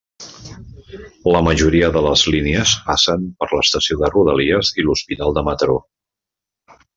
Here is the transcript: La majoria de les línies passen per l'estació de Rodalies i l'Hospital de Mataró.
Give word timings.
La 1.33 1.41
majoria 1.47 1.89
de 1.97 2.01
les 2.05 2.23
línies 2.35 2.73
passen 2.87 3.27
per 3.43 3.51
l'estació 3.53 3.99
de 4.01 4.09
Rodalies 4.15 4.73
i 4.83 4.87
l'Hospital 4.89 5.37
de 5.37 5.45
Mataró. 5.51 5.77